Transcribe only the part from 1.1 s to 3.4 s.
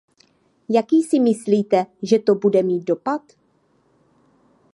myslíte, že to bude mít dopad?